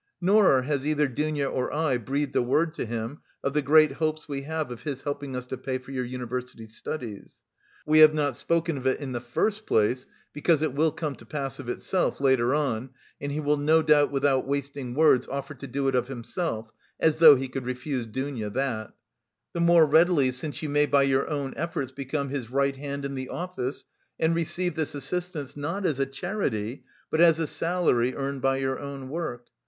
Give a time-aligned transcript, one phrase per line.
[0.19, 4.27] Nor has either Dounia or I breathed a word to him of the great hopes
[4.27, 7.39] we have of his helping us to pay for your university studies;
[7.85, 11.23] we have not spoken of it in the first place, because it will come to
[11.27, 12.89] pass of itself, later on,
[13.21, 17.17] and he will no doubt without wasting words offer to do it of himself, (as
[17.17, 18.93] though he could refuse Dounia that)
[19.53, 23.13] the more readily since you may by your own efforts become his right hand in
[23.13, 23.85] the office,
[24.19, 28.79] and receive this assistance not as a charity, but as a salary earned by your
[28.79, 29.45] own work.